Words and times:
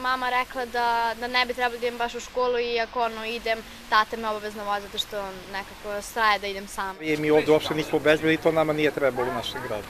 mama 0.00 0.30
rekla 0.30 0.64
da, 0.66 1.14
da 1.20 1.26
ne 1.26 1.46
bi 1.46 1.54
trebalo 1.54 1.78
da 1.80 1.86
idem 1.86 1.98
baš 1.98 2.14
u 2.14 2.20
školu 2.20 2.58
i 2.58 2.80
ako 2.80 3.02
ono 3.02 3.24
idem, 3.24 3.58
tata 3.88 4.16
me 4.16 4.28
obavezno 4.28 4.64
vozi 4.64 4.86
zato 4.86 4.98
što 4.98 5.20
on 5.20 5.34
nekako 5.52 6.02
straje 6.02 6.38
da 6.38 6.46
idem 6.46 6.68
sama. 6.68 7.02
I 7.02 7.16
mi 7.16 7.30
ovde 7.30 7.52
uopšte 7.52 7.74
nismo 7.74 7.98
bezbedni 7.98 8.34
i 8.34 8.36
to 8.36 8.52
nama 8.52 8.72
nije 8.72 8.90
trebalo 8.90 9.30
u 9.30 9.34
našem 9.34 9.60
gradu. 9.68 9.86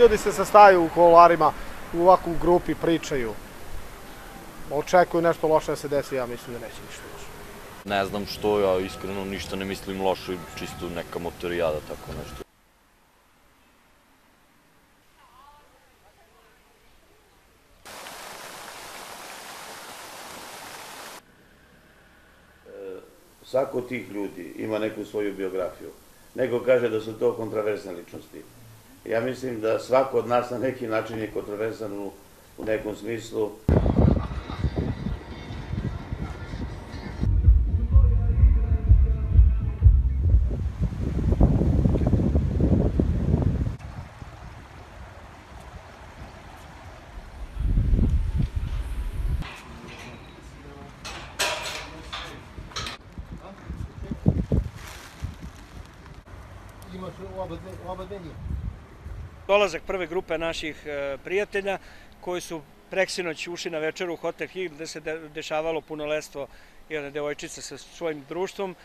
Ljudi 0.00 0.18
se 0.18 0.32
sastaju 0.32 0.84
u 0.84 0.90
kolarima, 0.94 1.52
u 1.92 2.02
ovako 2.02 2.30
u 2.30 2.38
grupi 2.40 2.74
pričaju. 2.74 3.34
Očekuju 4.70 5.22
nešto 5.22 5.48
loše 5.48 5.72
da 5.72 5.76
se 5.76 5.88
desi, 5.88 6.14
ja 6.14 6.26
mislim 6.26 6.52
da 6.54 6.66
neće 6.66 6.80
ništa 6.88 7.02
loše. 7.14 7.26
Ne 7.84 8.06
znam 8.06 8.26
što, 8.26 8.60
ja 8.60 8.78
iskreno 8.78 9.24
ništa 9.24 9.56
ne 9.56 9.64
mislim 9.64 10.00
loše, 10.00 10.36
čisto 10.58 10.88
neka 10.96 11.18
motorijada, 11.18 11.80
tako 11.88 12.12
nešto. 12.22 12.41
Svako 23.52 23.78
od 23.78 23.88
tih 23.88 24.10
ljudi 24.10 24.52
ima 24.56 24.78
neku 24.78 25.04
svoju 25.04 25.34
biografiju. 25.34 25.90
Neko 26.34 26.60
kaže 26.60 26.88
da 26.88 27.00
su 27.00 27.12
to 27.12 27.34
kontraverzne 27.36 27.92
ličnosti. 27.92 28.42
Ja 29.04 29.20
mislim 29.20 29.60
da 29.60 29.78
svako 29.78 30.18
od 30.18 30.28
nas 30.28 30.50
na 30.50 30.58
neki 30.58 30.86
način 30.86 31.18
je 31.18 31.30
kontroverzan 31.34 31.92
u, 31.92 32.10
nekom 32.64 32.96
smislu. 32.96 33.50
Dolazak 59.46 59.82
prve 59.86 60.06
grupe 60.06 60.38
naših 60.38 60.86
e, 60.86 61.16
prijatelja 61.24 61.78
koji 62.20 62.40
su 62.40 62.62
preksinoć 62.90 63.48
ušli 63.48 63.70
na 63.70 63.78
večeru 63.78 64.14
u 64.14 64.16
Hotel 64.16 64.48
Hill 64.48 64.74
gde 64.74 64.86
se 64.86 65.00
de, 65.00 65.18
dešavalo 65.34 65.80
punolestvo 65.80 66.46
jedne 66.88 67.10
devojčice 67.10 67.62
sa 67.62 67.78
svojim 67.78 68.24
društvom 68.28 68.76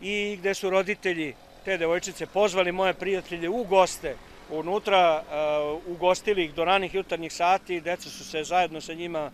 i 0.00 0.36
gde 0.40 0.54
su 0.54 0.70
roditelji 0.70 1.34
te 1.64 1.78
devojčice 1.78 2.26
pozvali 2.26 2.72
moje 2.72 2.94
prijatelje 2.94 3.48
u 3.48 3.64
goste 3.64 4.16
unutra, 4.50 5.22
uh, 5.22 5.94
ugostili 5.94 6.44
ih 6.44 6.54
do 6.54 6.64
ranih 6.64 6.94
jutarnjih 6.94 7.32
sati, 7.32 7.80
deca 7.80 8.10
su 8.10 8.24
se 8.24 8.44
zajedno 8.44 8.80
sa 8.80 8.94
njima 8.94 9.30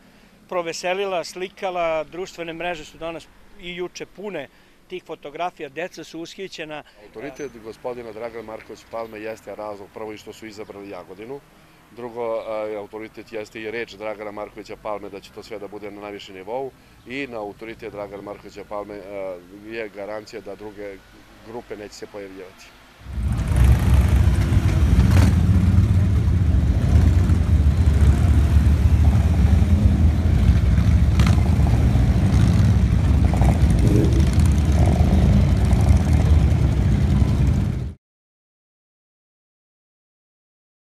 proveselila, 0.48 1.24
slikala, 1.24 2.04
društvene 2.04 2.52
mreže 2.52 2.84
su 2.84 2.98
danas 2.98 3.26
i 3.60 3.76
juče 3.76 4.06
pune 4.06 4.48
tih 4.88 5.04
fotografija, 5.04 5.68
deca 5.68 6.04
su 6.04 6.20
ushićena. 6.20 6.82
Autoritet 7.06 7.62
gospodina 7.64 8.12
Dragana 8.12 8.42
Marković 8.42 8.80
Palme 8.90 9.20
jeste 9.20 9.54
razlog 9.54 9.88
prvo 9.94 10.12
i 10.12 10.18
što 10.18 10.32
su 10.32 10.46
izabrali 10.46 10.90
Jagodinu, 10.90 11.40
drugo 11.90 12.42
autoritet 12.78 13.32
jeste 13.32 13.60
i 13.60 13.70
reč 13.70 13.94
Dragana 13.94 14.30
Markovića 14.30 14.76
Palme 14.76 15.10
da 15.10 15.20
će 15.20 15.30
to 15.30 15.42
sve 15.42 15.58
da 15.58 15.68
bude 15.68 15.90
na 15.90 16.00
najvišem 16.00 16.34
nivou 16.34 16.70
i 17.06 17.26
na 17.26 17.38
autoritet 17.38 17.92
Dragana 17.92 18.22
Markovića 18.22 18.64
Palme 18.64 19.00
je 19.66 19.88
garancija 19.88 20.40
da 20.40 20.54
druge 20.54 20.98
grupe 21.46 21.76
neće 21.76 21.94
se 21.94 22.06
pojavljivati. 22.06 22.83